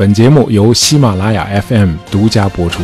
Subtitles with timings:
[0.00, 2.82] 本节目由喜马拉雅 FM 独家播出。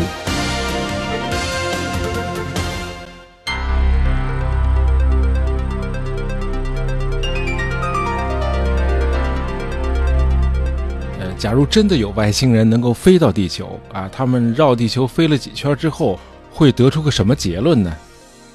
[11.19, 16.20] 呃，假如真的有外星人能够飞到地球啊，他们绕地球飞了几圈之后，
[16.51, 17.96] 会得出个什么结论呢？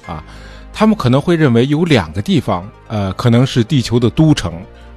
[0.06, 0.22] 啊，
[0.72, 4.52] 他们可能会认为有两个地方，呃，可能是地球的都城。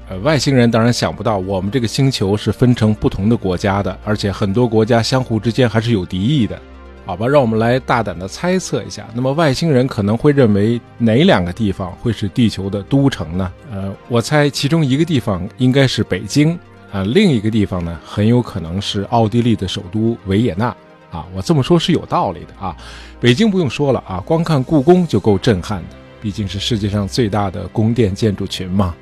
[0.07, 6.59] 呃，外星人当然想不到我们这个星球是分成不同的国家的，而且很多国家相互之间还是有敌意的。
[7.07, 13.51] 好吧，让我们来大胆的猜测一下，那么外星人可能会认为哪两个地方会是地球的都城呢？
[13.71, 16.57] 呃，我猜其中一个地方应该是北京。
[16.91, 20.67] 啊，另一个地方呢，很有可能是奥地利的首都维也纳。
[21.11, 22.75] 啊，我这么说是有道理的啊。
[23.19, 28.95] 北京不用说了啊，光看故宫就够震撼的，毕竟是世界上最大的宫殿建筑群嘛。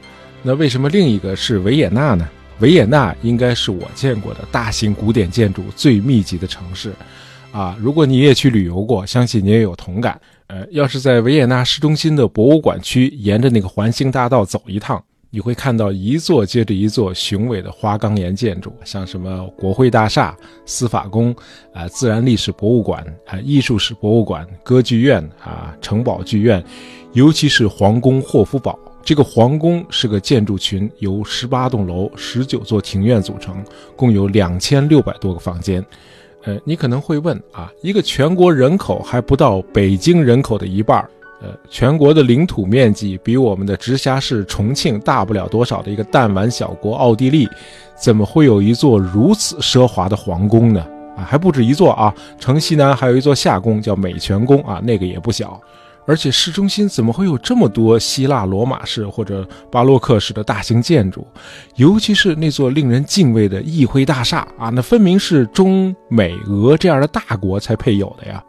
[0.45, 2.27] 那为什么另一个是维也纳呢？
[2.59, 6.91] 维也纳应该是我见过的大型古典建筑最密集的城市。
[7.53, 10.19] 啊，如果你也去旅游过，相信你也有同感。
[10.47, 15.01] 呃，要是在维也纳市中心的博物馆区，沿着那个环形大道走一趟。
[15.29, 21.35] 你会看到一座接着一座雄伟的花岗岩建筑，像什么国会大厦、司法宫、
[21.73, 26.63] 啊自然历史博物馆、啊艺术史博物馆、歌剧院、啊城堡剧院，
[27.13, 28.77] 尤其是皇宫霍夫堡。
[29.03, 33.61] 这个皇宫是个建筑群，由十八栋楼、十九座庭院组成，
[33.97, 35.83] 共有两千六百多个房间。
[36.43, 41.05] 呃，你可能会问啊，一个全国人口还不到北京人口的一半
[41.41, 47.45] 呃，全国的领土面积比我们的直辖市重庆大不了多少的一个弹丸小国奥地利，
[48.01, 50.85] 怎么会有一座如此奢华的皇宫呢？
[51.17, 55.59] 啊，还不止一座啊，城西南还有一座夏宫，叫美泉宫啊，那个也不小。
[56.05, 61.25] 而且市中心怎么会有这么多希腊罗马式或者巴洛克式的大型建筑？
[61.75, 68.43] 尤其是那座令人敬畏的议会大厦啊，那分明是中美俄这样的大国才配有的呀。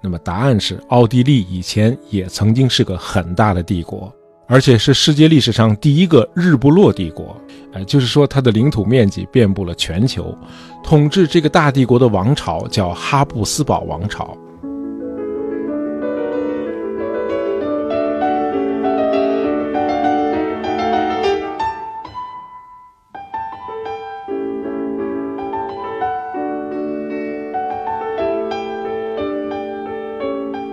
[0.00, 4.12] 那么答案是，奥地利以前也曾经是个很大的帝国，
[4.46, 7.36] 而且是世界历史上第一个日不落帝国。
[7.72, 10.34] 呃，就是说它的领土面积遍布了全球，
[10.82, 14.36] 统治这个大帝国的王朝叫哈布斯堡王朝。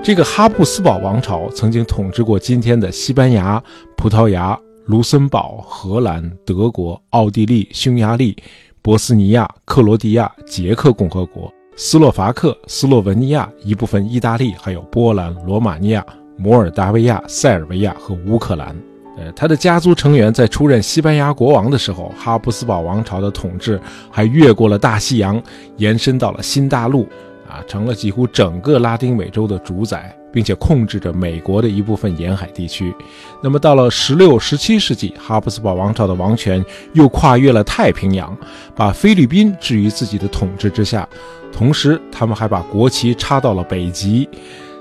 [0.05, 3.59] 这个哈布斯堡王朝曾经统治过今天的西班牙、
[3.97, 4.55] 葡萄牙、
[4.85, 8.37] 卢森堡、荷兰、德国、奥地利、匈牙利、
[8.83, 16.05] 波斯尼亚、克罗地亚、捷克共和国、斯洛伐克、斯洛文尼亚一部分意大利，还有波兰、罗马尼亚、
[16.37, 18.79] 摩尔达维亚、塞尔维亚和乌克兰。
[19.17, 25.41] 呃，他的家族成员在出任西班牙国王的时候，哈布斯堡王朝的统治还越过了大西洋，
[25.77, 27.09] 延伸到了新大陆。
[27.55, 32.93] 啊，成了几乎整个拉丁美洲的主宰，并且控制着美国的一部分沿海地区。
[33.41, 38.37] 那么，到了十六、十七世纪，哈布斯堡王朝的王权又跨越了太平洋，
[38.75, 41.07] 把菲律宾置于自己的统治之下。
[41.53, 44.27] 同时，他们还把国旗插到了北极。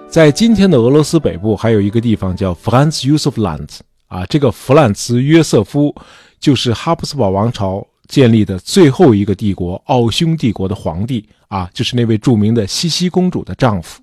[0.09, 3.79] 在今天的俄罗斯北部，还有一个地方叫 Franz Josef Land。
[4.09, 5.95] 啊，这个弗兰茨·约瑟夫
[6.41, 7.87] 就是哈布斯堡王朝。
[8.09, 14.01] 建立的最后一个帝国——奥匈帝国的皇帝啊，就是那位著名的西西公主的丈夫。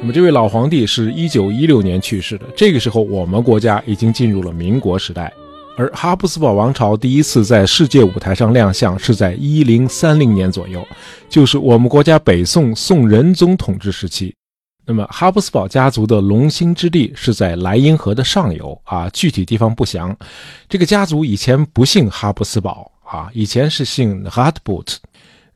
[0.00, 2.44] 那么，这位老皇帝是一九一六年去世的。
[2.54, 5.32] 这个时候，我们国家已经进入了民国时代。
[5.76, 10.86] 而哈布斯堡王朝第一次在世界舞台上亮相是在一零三零年左右，
[11.28, 14.32] 就是我们国家北宋宋仁宗统治时期。
[14.86, 20.16] 那么，哈布斯堡家族的龙兴之地是在莱茵河的上游啊，具体地方不详。
[20.68, 24.96] 这个家族以前不姓哈布斯堡啊，以前是姓 Hartbut。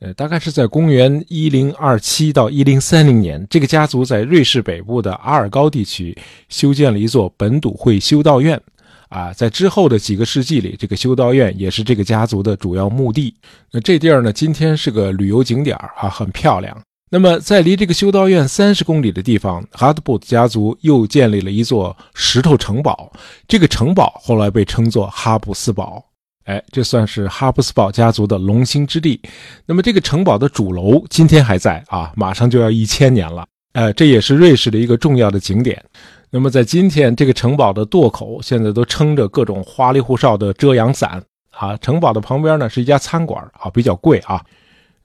[0.00, 6.16] 呃，大概是在公元一零二七到一零三零年，这个家族在瑞士北部的阿尔高地区
[6.48, 8.60] 修建了一座本笃会修道院。
[9.08, 13.34] 啊，在之后的几个世纪里，这个修道院也是这个家族的主要墓地。
[13.72, 16.76] 那这地儿呢，今天是个旅游景点啊，很漂亮。
[17.10, 23.10] 那么，在离这个修道院三十公里的地方，哈德布家族又建立了一座石头城堡。
[23.46, 26.04] 这个城堡后来被称作哈布斯堡。
[26.44, 29.18] 哎，这算是哈布斯堡家族的龙兴之地。
[29.64, 33.46] 那么，这个城堡的主楼今天还在啊，马上就要一千年了。
[33.72, 35.82] 呃，这也是瑞士的一个重要的景点。
[36.30, 44.44] 那么，在今天，这个城堡的垛口现在都撑着各种花里胡哨的遮阳伞啊，城堡的旁边呢是一家餐馆啊，比较贵啊。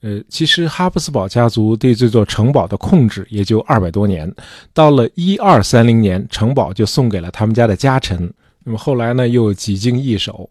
[0.02, 4.30] 呃，其实哈布斯堡家族对这座城堡的控制也就二百多年，
[4.74, 8.34] 到了一二三零年，城堡就送给了他们家的家臣。
[8.66, 10.50] 那么后来呢，又几经易手。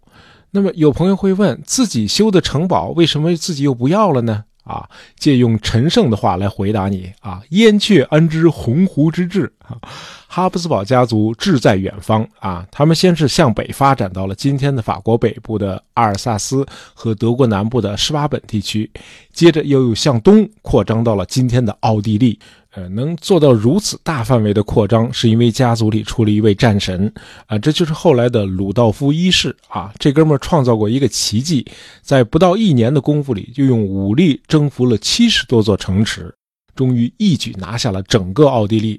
[0.53, 4.45] 那么有朋友会问，自己修的城堡为什么自己又不要了呢？
[4.65, 4.89] 啊，
[5.19, 9.53] 借用陈胜的话来回答你啊，燕雀安知鸿鹄之志
[10.29, 18.91] 哈布斯堡家族志在远方啊，他们先是向北发展到了今天的法国北部的阿尔萨斯和德国南部的施巴本地区，
[19.33, 22.39] 接着又又向东扩张到了今天的奥地利。
[22.75, 27.13] 呃，能做到如此大范围的扩张，是因为家族里出了一位战神
[27.45, 29.93] 啊，这就是后来的鲁道夫一世啊。
[29.99, 31.67] 这哥们儿创造过一个奇迹，
[32.01, 36.35] 在不到一年的功夫里，就用武力征服了七十多座城池，
[36.75, 38.99] 终于一举拿下了整个奥地利。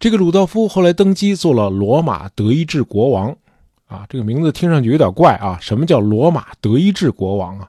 [0.00, 3.36] 这个鲁道夫后来登基做了罗马德意志国王
[3.86, 5.58] 啊，这个名字听上去有点怪啊。
[5.60, 7.68] 什么叫罗马德意志国王啊？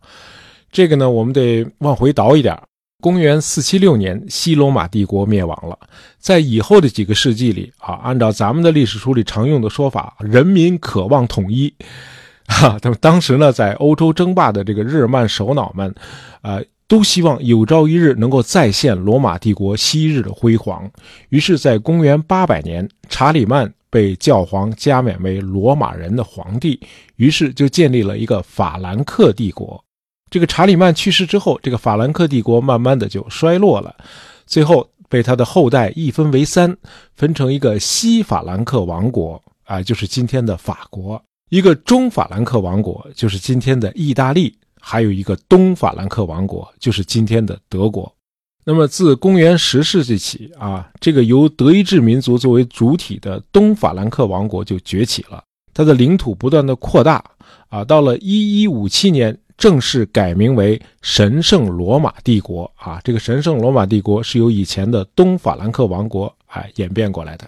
[0.72, 2.58] 这个呢，我们得往回倒一点。
[3.02, 5.78] 公元四七六年，西罗马帝国灭亡了。
[6.20, 11.74] 在以后的几个世纪里，啊，按照咱们的历史书里常用的说法，人民渴望统一，
[12.48, 15.94] 哈， 他们当时呢，在欧洲争霸的这个日耳曼首脑们，
[16.42, 16.62] 啊，
[16.92, 20.92] 都希望有朝一日能够再现罗马帝国昔日的辉煌。
[21.30, 26.78] 于是，在公元八百年，查理曼被教皇加冕为罗马人的皇帝，
[27.16, 29.82] 于是就建立了一个法兰克帝国。
[30.30, 33.96] 这个查理曼去世之后，这个法兰克帝国慢慢的就衰落了，
[34.46, 36.76] 最后被他的后代一分为三，
[37.16, 41.18] 分成一个西法兰克王国啊，就是今天的法国；
[41.52, 48.14] 一个中法兰克王国，就是今天的意大利；还有一个东法兰克王国，就是今天的德国。
[48.66, 55.42] 那么自公元十世纪起啊，这个由德意志民族作为主体的东法兰克王国就崛起了，
[55.74, 57.24] 它的领土不断的扩大
[57.70, 59.38] 啊，到了一一五七年。
[59.58, 63.00] 正式改名为神圣罗马帝国啊！
[63.04, 67.48] 这个神圣罗马帝国是由以前的东法兰克王国哎演变过来的。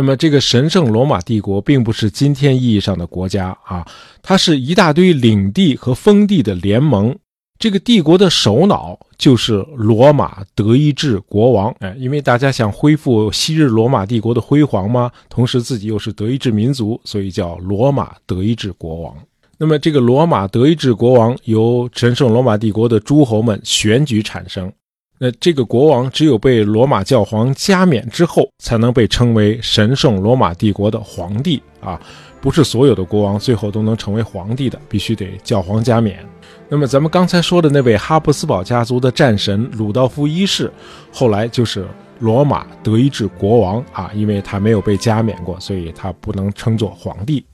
[0.00, 3.84] 那么，这个神圣罗马帝国并不是今天意义上的国家啊，
[4.22, 7.12] 它是一大堆领地和封地的联盟。
[7.58, 19.12] 这个帝国的首脑就是罗马德意志国王哎，因为大家想恢复昔日罗马帝国的辉煌嘛，同时自己又是德意志民族，所以叫罗马德意志国王。
[19.58, 24.72] 那么，这个罗马德意志国王由神圣罗马帝国的诸侯们选举产生。
[25.20, 32.00] 那这个国王只有被罗马教皇加冕之后，才能被称为神圣罗马帝国的皇帝啊！
[32.40, 36.24] 不是所有的国王最后都能成为皇帝的，必须得教皇加冕。
[36.68, 40.72] 那么，咱们刚才说的那位哈布斯堡家族的战神鲁道夫一世，
[41.12, 41.84] 后来就是
[42.20, 47.44] 罗马德意志国王啊，因为他没有被加冕过，所以他不能称作皇帝。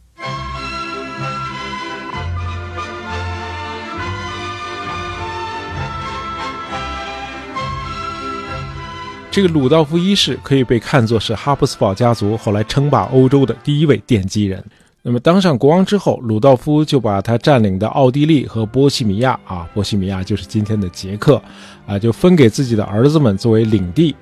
[9.34, 14.64] 这个鲁道夫一世可以被看作是哈布斯堡家族后来称霸欧洲的第一位奠基人。
[15.02, 21.42] 那么当上国王之后，鲁道夫就把他占领的奥地利和波西米亚啊，波西米亚就是今天的捷克，
[21.84, 24.14] 啊，就分给自己的儿子们作为领地。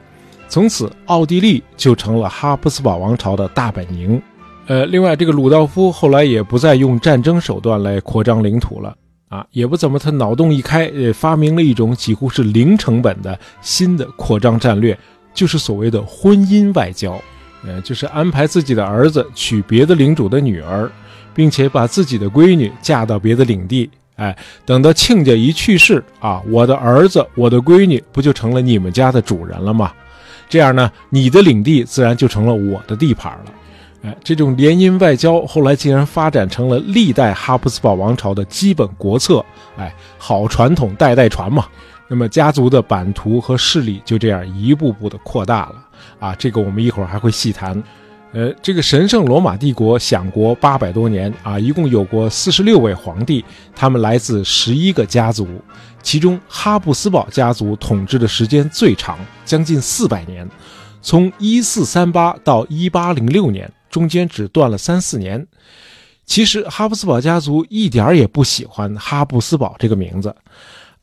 [0.49, 4.19] 从此，奥地利就成了哈布斯堡王朝的大本营。
[4.67, 8.97] 呃，另外，这个鲁道夫后来也不再用战争手段来扩张领土了。
[9.33, 14.97] 啊，也不怎么，他脑洞一开，呃，发明了一种几乎是零成本的新的扩张战略，
[15.33, 17.19] 就是所谓的婚姻外交，
[17.67, 20.91] 呃，就是安排自己的儿子娶别的领主的女儿，
[21.33, 29.91] 并且把自己的闺女嫁到别的领地，哎，等到亲家一去世啊，我的儿子，我的闺女不就成了你们家的主人了吗？
[30.47, 33.53] 这样呢，你的领地自然就成了我的地盘了。
[34.03, 39.45] 哎，这种联姻外交后来竟然发展成了历代哈布斯堡王朝的基本国策。
[39.77, 41.67] 哎，好传统，代代传嘛。
[42.09, 45.75] 那么家族的版图和势力就这样一步步的扩大了。
[46.19, 47.81] 啊，这个我们一会儿还会细谈。
[48.33, 53.45] 呃，这个神圣罗马帝国享国八百多年啊，一共有过四十六位皇帝，
[53.77, 55.47] 他们来自十一个家族，
[56.03, 60.49] 其中哈布斯堡家族统治的时间最长，将近四百年，
[61.03, 63.71] 从一四三八到一八零六年。
[63.93, 65.47] 中间只断了三四年。
[66.25, 70.35] 其实哈布斯堡家族一点也不喜欢哈布斯堡这个名字，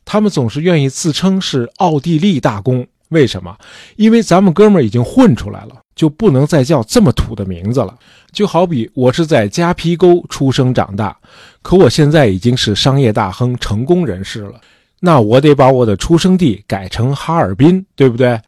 [0.04, 2.86] 他们总是愿意自称是奥地利大公。
[3.10, 3.56] 为什么？
[3.96, 7.92] 因为咱们哥们儿已经混出来了，就不能再叫这么土的名字了。
[8.32, 11.16] 就好比我是在夹皮沟出生长大，
[11.60, 14.60] 可我现在已经是商业大亨、成功人士了，
[15.00, 18.40] 那我得把我的出生地改成哈尔滨，对不对？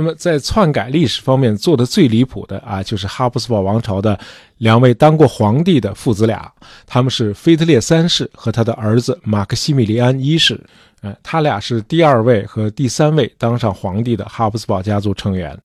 [0.00, 4.16] 那么在篡改历史方面做的最离谱的啊，就是哈布斯堡王朝的
[4.58, 6.48] 两位当过皇帝的父子俩，
[6.86, 10.64] 他们是腓特烈三世和他的儿子马克西米利安一世。
[11.00, 15.58] 呃，他俩是第二位和第三位当上皇帝的哈布斯堡家族成员。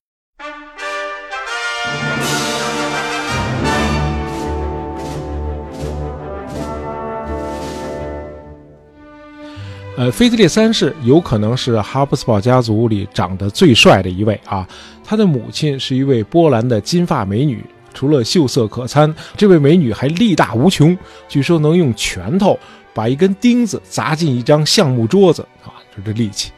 [9.96, 14.66] 呃，腓特烈三世有可能是哈布斯堡家族里长得最帅的一位啊。
[15.04, 20.98] 他的母亲是一位波兰的金发美女，除了秀色可餐，这位美女还力大无穷，
[21.28, 22.58] 据说能用拳头
[22.92, 26.50] 把一根钉子砸进一张橡木桌子啊，就这力气。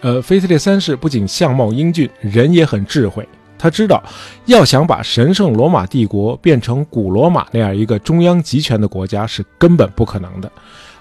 [0.00, 3.28] 呃，腓特烈三世不仅相貌英俊，人也很智慧。
[3.58, 4.02] 他知道，
[4.46, 10.50] 要想把神圣罗马帝国变成古罗马那样一个中央集权的国家，是根本不可能的。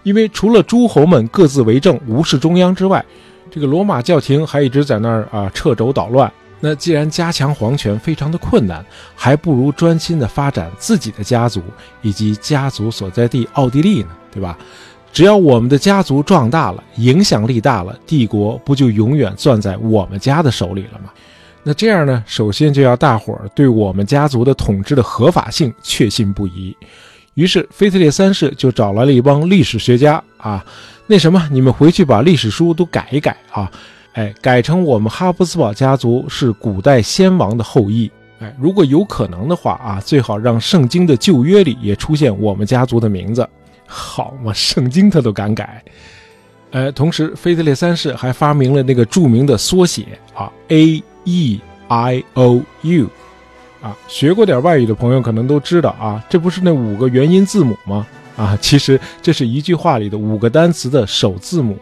[0.04, 3.04] 因为除了诸侯们各自为政、无视中央之外，
[3.50, 6.32] 这个罗马教廷还一直在那儿啊掣肘捣乱。
[6.64, 11.62] 那既然加强皇权非常的困难，还不如专心的发展自己的家族
[12.04, 14.58] 以及家族所在地奥地利呢，对吧？
[15.12, 21.10] 只要我们的家族壮大了，影响力大了，帝国不就永远攥在我们家的手里了吗？
[21.64, 26.76] 那这样呢，首先就要大伙儿对我们家族的统治的合法性确信不疑。
[27.36, 30.64] 于是，腓特烈三世就找来了一帮历史学家啊，
[31.08, 33.72] 那什么，你们回去把历史书都改一改啊，
[34.14, 43.48] 哎，改成我们哈布斯堡家族是古代先王的后裔，哎，如果有可能的话啊，最好让圣经的旧约里也出现我们家族的名字，
[43.88, 45.82] 好嘛，圣经他都敢改，
[46.72, 53.10] 呃，同时，腓特烈三世还发明了那个著名的缩写啊，A E I O U。
[53.82, 58.06] 啊，学过点外语的朋友可能都知道啊，这不是那五个元音字母吗？
[58.38, 61.78] 啊，其实这是一句话里的五个单词的首字母，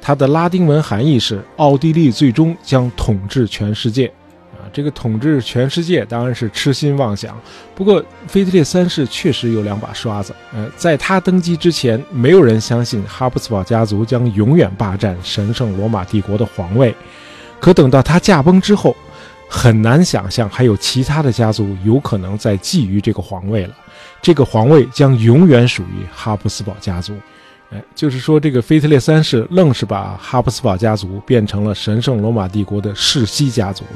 [0.00, 4.06] 它的拉丁文含义是奥地利最终将统治全世界。
[4.52, 7.38] 啊，这个统治全世界当然是痴心妄想。
[7.74, 10.34] 不过，腓特烈三世确实有两把刷子。
[10.54, 16.94] 呃，在他登基之前，没有人相信哈布斯堡家族将永远霸占神圣罗马帝国的皇位。
[17.60, 18.96] 可等到他驾崩之后，
[19.48, 23.74] 很难想象还有其他的家族有可能再觊觎这个皇位了，
[24.20, 27.14] 这个皇位将永远属于哈布斯堡家族。
[27.70, 33.90] 哎，就是说这个腓特烈三世愣是把哈布斯堡家族变成了神圣罗马帝国的世袭家族了。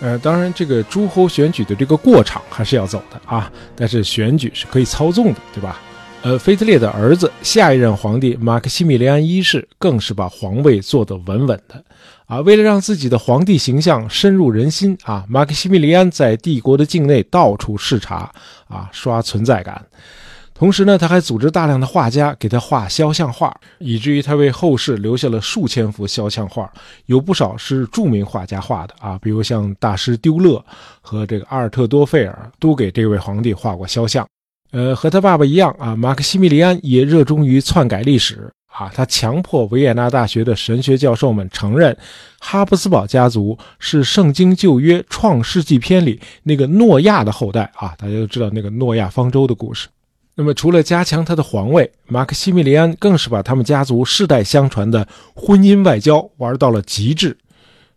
[0.00, 5.78] 呃，当然这个诸侯选举的这个过场还是要走的啊，但是选举是可以操纵的，对吧？
[6.22, 11.82] 呃，腓特烈的儿子下一任皇帝马克西米利安一世更是把皇位坐得稳稳的。
[12.30, 18.32] 啊，为了让自己的皇帝形象深入人心啊，马克西米利安在帝国的境内到处视察
[18.68, 19.84] 啊，刷存在感。
[20.54, 26.72] 同时呢，他还组织大量的画家给他画肖像画，以至于他为后世留下了数千幅肖像画，
[27.06, 30.64] 有不少是著名画家画的啊，比如像大师丢勒
[31.00, 34.24] 和这个阿尔特多费尔都给这位皇帝画过肖像。
[34.70, 38.48] 呃，和他爸爸一样啊，马克西米利安也热衷于篡改历史。
[38.72, 41.94] 啊，他强迫维也纳大学的神学教授们承认，
[42.38, 47.94] 哈布斯堡家族是《圣经旧约创世纪篇》里那个诺亚的后代啊！
[47.98, 49.88] 大家都知道那个诺亚方舟的故事。
[50.36, 57.36] 那么，除了加强他的皇位，马克西米利安更是把他们家族世代相传的婚姻外交玩到了极致。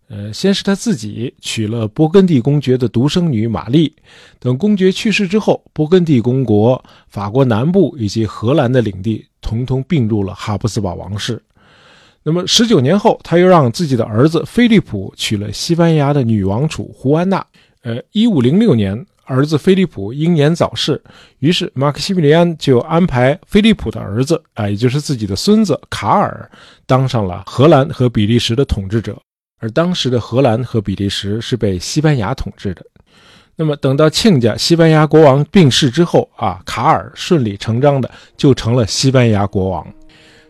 [0.10, 3.96] 呃，先是他自己娶了勃艮第公爵的独生女玛丽，
[4.40, 9.26] 等公爵去世之后，勃艮第公国、法国南部以及荷兰的领地。
[9.44, 11.40] 统统并入了哈布斯堡王室。
[12.24, 17.46] 那么十九年后，他又让自己的儿子菲利普娶了西班牙的女王储胡安娜。
[17.82, 21.04] 呃，一五零六年，儿子菲利普英年早逝，
[21.40, 26.50] 于是马克西米利安就安排菲利普的儿子，啊，也就是自己的孙子卡尔，
[26.86, 29.22] 当上了荷兰和比利时的统治者。
[29.60, 32.86] 而当时的荷兰和比利时是被西班牙统治的。
[33.56, 39.86] 那么，等到亲家西班牙国王病逝之后啊，卡尔顺理成章的就成了西班牙国王。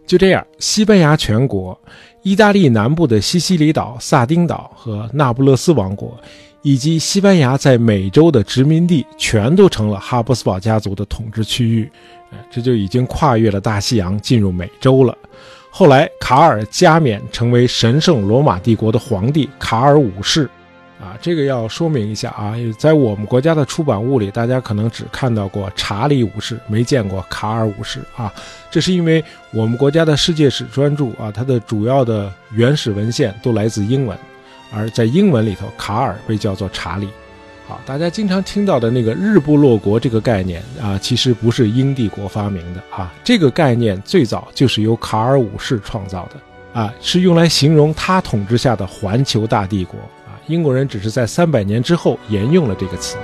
[0.08, 1.78] 就这样，西班牙全国、
[2.22, 6.18] 意大利南部的西西里岛、萨丁岛和那不勒斯王国，
[6.62, 11.92] 以及西班牙在美洲的殖民地，全都成了哈布斯堡家族的统治区域。
[12.50, 15.16] 这就已经跨越了大西洋，进入美洲了。
[15.70, 20.50] 后来，卡尔加冕成为神圣罗马帝国的皇帝卡尔五世。
[21.04, 28.34] 啊，这个要说明一下啊，在我们国家的出版物里，大家可能只看到过查理五世，没见过卡尔五世啊。
[28.72, 34.18] 这是因为我们国家的世界史专著啊，它的主要的原始文献都来自英文，
[34.74, 37.10] 而在英文里头，卡尔被叫做查理。
[37.68, 50.00] 好，大家经常听到的那个日不落国这个概念啊，其实不是英帝国发明的啊，这个概念最早就是由卡尔五世创造的啊，是用来形容他统治下的环球大帝国。
[50.48, 53.18] 英国人只是在三百年之后沿用了这个词。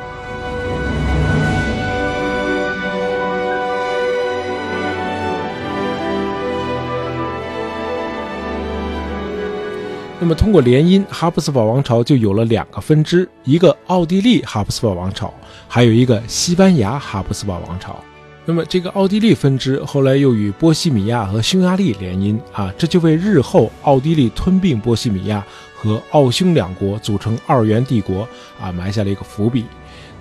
[10.22, 15.34] 那么，通过联姻，哈布斯堡王朝就有了两个分支：一个奥地利哈布斯堡王朝，
[15.68, 17.98] 还有一个西班牙哈布斯堡王朝。
[18.46, 25.42] 那么，这个奥地利分支后来又与波西米亚和匈牙利联姻啊，这就为日后奥地利吞并波西米亚
[25.82, 28.28] 和奥匈两国组成二元帝国
[28.60, 29.66] 啊埋下了一个伏笔。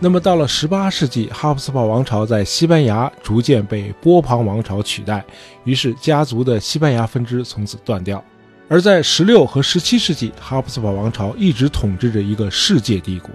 [0.00, 5.24] 那么，到了18世纪，哈布斯堡王朝在西班牙逐渐被波旁王朝取代，
[5.64, 8.22] 于是家族的西班牙分支从此断掉。
[8.68, 13.30] 而在十六和十七世纪，哈布斯堡王朝一直统治着一个世界帝国。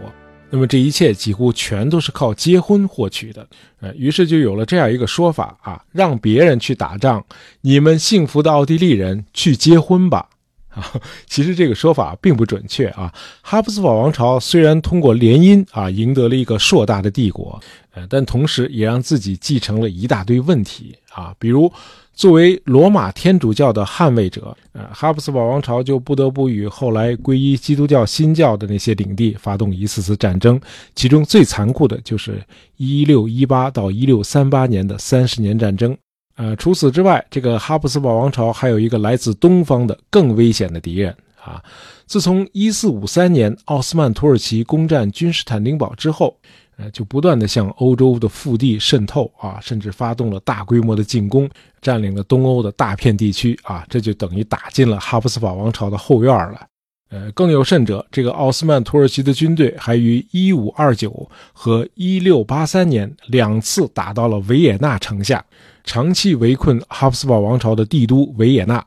[0.49, 3.45] 那么这一切几乎全都是靠结婚获取的。
[3.81, 7.25] 呃，于是就有了这样一个说法啊，让别人去打仗，
[7.61, 10.29] 你们幸福的奥地利人去结婚吧。
[10.75, 10.91] 啊，
[11.27, 13.13] 其实这个说法并不准确啊。
[13.41, 17.59] 哈布斯堡王朝虽然通过联姻啊赢得了一个硕大的帝国，
[17.93, 21.71] 呃，但同时也让自己继承了一大堆问题啊，比如。
[22.15, 30.61] 作为罗马天主教的捍卫者，呃，哈布斯堡王朝就不得不与后来皈依基督教新教的那些领地发动一次次战争，
[30.93, 32.39] 其中最残酷的就是
[32.77, 35.97] 1618到1638年的三十年战争。
[36.35, 41.63] 呃，除此之外，这个哈布斯堡王朝还有一个来自东方的更危险的敌人啊！
[42.05, 46.37] 自从1453年奥斯曼土耳其攻占君士坦丁堡之后。
[46.75, 51.47] 呃，就不断的向欧洲的腹地渗透啊，甚至发动了大规模的进攻，
[51.83, 56.65] 占领了东欧的大片地区啊，这就等于打进了哈布斯堡王朝的后院了。
[57.11, 65.45] 呃，更有甚者，这个奥斯曼土耳其的军队还于1529和1683年两次打到了维也纳城下，
[65.83, 68.83] 长期围困哈布斯堡王朝的帝都维也纳。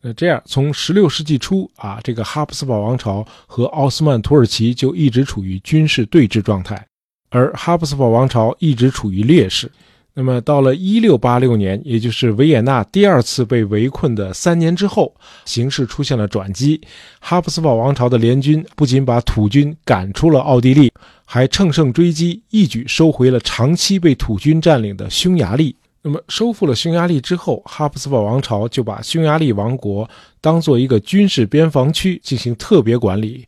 [0.00, 6.86] 那这样，从16世纪初啊，这个哈布斯堡王朝和奥斯曼土耳其就一直处于军事对峙状态。
[7.30, 9.70] 而哈布斯堡王朝一直处于劣势。
[10.18, 16.80] 那么，到了1686年，也就是维也纳第二次被围困的三年之后，形势出现了转机。
[17.20, 20.90] 哈布斯堡王朝的联军不仅把土军赶出了奥地利，
[21.26, 25.76] 还乘胜追击，一举收回了长期被土军占领的匈牙利。
[26.08, 30.08] 那么，收复了匈牙利之后，哈布斯堡王朝就把匈牙利王国
[30.40, 33.44] 当做一个军事边防区进行特别管理。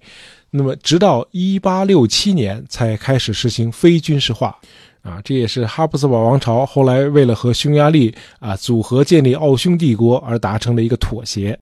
[0.50, 4.58] 那么，直到一八六七年才开始实行非军事化，
[5.02, 11.56] 啊，这也是哈布斯堡王朝后来为了和匈牙利啊组合建立奥匈帝国而达成的一个妥协，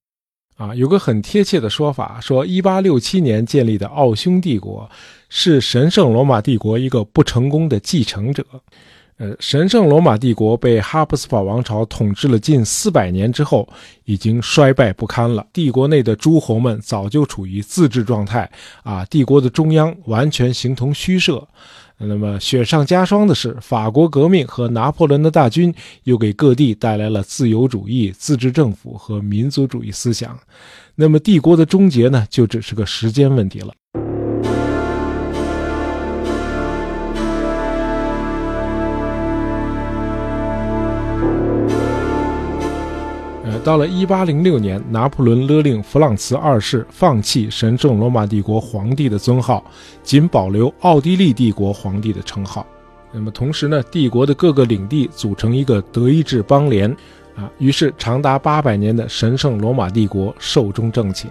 [0.56, 4.90] 啊，有个很贴切的说法，说一八六七年建立的奥匈帝国
[5.28, 8.42] 是神圣罗马帝国一个不成功的继承者。
[9.18, 13.66] 呃，神圣罗马帝国被哈布斯堡王朝统治了近四百年之后，
[14.04, 15.46] 已经衰败不堪了。
[15.54, 18.50] 帝国内的诸侯们早就处于自治状态，
[18.82, 21.48] 啊，帝国的中央完全形同虚设。
[21.98, 25.74] 那么雪上加霜的是，法国革命和拿破仑的大军
[26.04, 30.38] 又给各地带来了自由主义、自治政府和民族主义思想。
[30.94, 33.72] 那么帝国的终结呢，就只是个时间问题了。
[43.64, 49.64] 到了一八零六年，拿破仑勒令弗朗茨二世放弃神圣罗马帝国皇帝的尊号，
[50.04, 52.64] 仅保留奥地利帝国皇帝的称号。
[53.12, 56.88] 那么同时呢，帝国的各个领地组成一个德意志邦联，
[57.34, 61.28] 啊，于是长达八百年的神圣罗马帝国寿终正寝。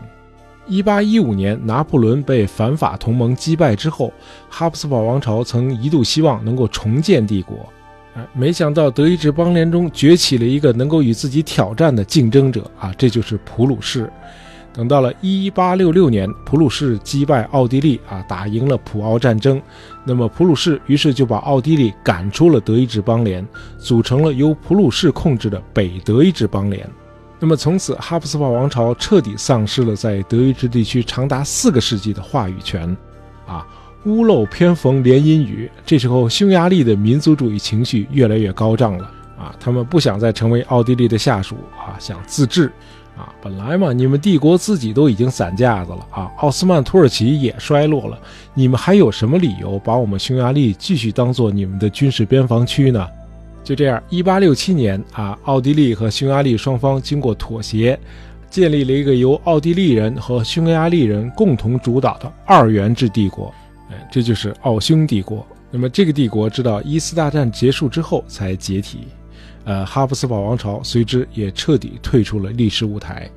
[0.67, 4.11] 一八一五年，拿破仑被反法同盟击败之后，
[4.49, 7.55] 哈布斯堡王朝曾一度希望能够重建帝国。
[8.33, 14.09] 没想到德意志邦联中崛起了一个能够与自己挑战的竞争者啊，这就是普鲁士。
[14.71, 19.61] 等到了1866年，普鲁士击败奥地利啊，打赢了普奥战争，
[20.05, 23.45] 那么普鲁士于是就把奥地利赶出了德意志邦联，
[23.77, 26.89] 组成了由普鲁士控制的北德意志邦联。
[27.39, 32.95] 那么从此，哈布斯堡王朝彻底丧失了在德意志地区长达四个世纪的话语权，
[33.45, 33.65] 啊。
[34.05, 39.03] 屋漏偏逢连阴雨，这时候匈牙利的民族主义情绪越来越高涨了
[39.37, 39.55] 啊！
[39.59, 42.71] 他们不想再成为奥地利的下属啊，想自治
[43.17, 43.33] 啊！
[43.41, 48.19] 本来嘛，你们帝国自己都已经散架子了啊，奥斯曼土耳其也衰落了，
[48.53, 53.07] 你们还有什么理由把我们匈牙利继续当做你们的军事边防区呢？
[53.63, 57.99] 就这样，一八六七年啊，奥地利和匈牙利双方经过妥协，
[58.51, 63.51] 建立了一个由奥地利人和匈牙利人共同主导的二元制帝国。
[63.89, 65.45] 哎，这就是奥匈帝国。
[65.71, 69.07] 那么这个帝国直到一次大战结束之后才解体，
[69.65, 73.29] 呃，哈布斯堡王朝随之也彻底退出了历史舞台。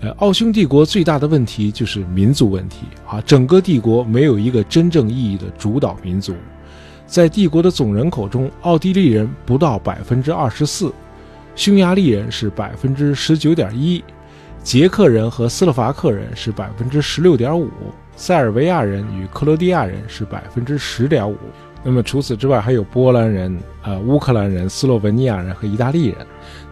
[0.00, 6.34] 呃，奥匈帝国最大的问题就是民族问题啊，整个帝国没有一个真正意义的主导民族。
[7.04, 10.92] 在帝国的总人口中，奥地利人不到百分之二十四，
[11.56, 14.04] 匈牙利人是百分之十九点一，
[14.62, 17.68] 捷克人和斯洛伐克人是百分之十六点五，
[18.18, 21.36] 塞尔维亚人与克罗地亚人是百分之十点五。
[21.84, 26.16] 那么除此之外，还有波兰人、呃乌克兰人、斯洛文尼亚人和意大利人。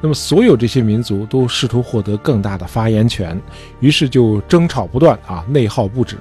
[0.00, 3.40] 那么所有这些民族都试图获得更大的发言权，
[3.78, 6.16] 于是就争吵不断啊，内耗不止。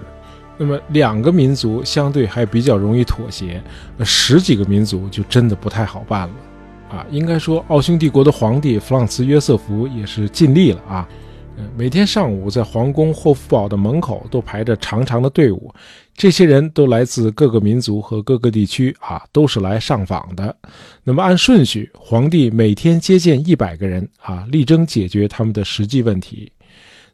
[0.57, 3.59] 那么两个民族相对还比较容易妥协，
[3.97, 6.33] 那十几个民族就真的不太好办了
[6.91, 7.05] 啊。
[7.09, 11.09] 应该说，奥匈帝国的皇帝弗朗茨约瑟夫也是尽力了啊。
[11.77, 15.73] 每天上午在皇宫霍夫堡的门口都排着长长的队伍，
[16.15, 20.55] 这些人都来自各个民族和各个地区啊，都是来上访的。
[21.03, 26.51] 那么按顺序，皇帝每天接见一百个人啊，力争解决他们的实际问题。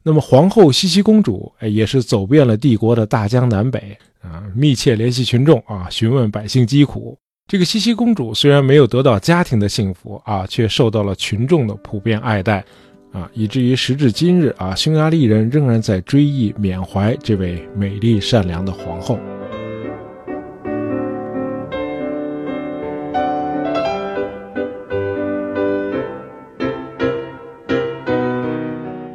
[0.03, 7.17] 那么皇后茜茜公主哎，也是走遍了帝国的大江南北啊，密切联系群众啊，询问百姓疾苦。
[7.47, 12.63] 这个茜茜公主虽然没有得到家庭的幸福啊，却受到了群众的普遍爱戴。
[13.11, 19.19] 啊，以至于时至今日啊，匈牙利人仍然在追忆缅怀这位美丽善良的皇后。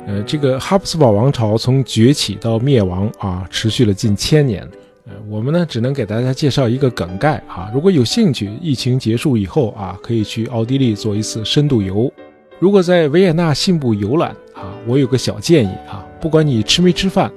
[0.07, 4.63] 呃，这个哈布斯堡王朝从崛起到灭亡啊，持续了近千年。
[5.07, 12.13] 呃，我们呢只能给大家介绍一个梗概啊，如果有兴趣，疫情结束以后啊，可以去奥地利做一次深度游。
[12.59, 17.31] 如果在维也纳信步游览啊，我有个小建议啊，不管你吃没吃饭，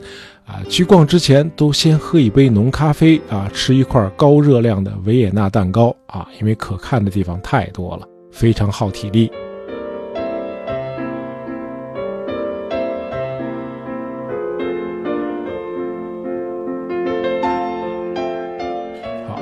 [0.46, 9.30] 啊，去逛之前都先喝一杯浓咖啡啊，吃一块高热量的维也纳蛋糕啊，因为可看的地方太多了，非常耗体力。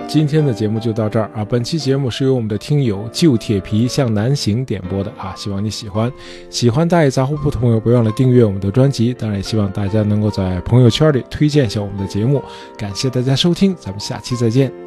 [0.07, 1.43] 今天的节目就到这儿啊！
[1.43, 6.11] 本期节目是由我们的听友旧铁皮向南行点播的啊，希望你喜欢。
[6.49, 9.13] 喜欢大爷杂货铺的朋友，不要忘了订阅我们的专辑。
[9.13, 12.41] 当然，也希望大家能够在朋友圈里推荐一下我们的节目。
[12.77, 14.86] 感谢大家收听，咱们下期再见。